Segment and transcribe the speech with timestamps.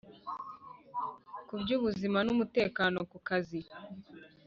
[1.47, 3.59] Ku by ubuzima n umutekano ku kazi